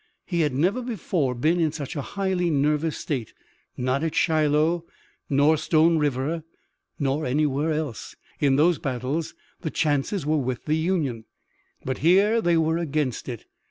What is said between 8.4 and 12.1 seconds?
those battles the chances were with the Union, but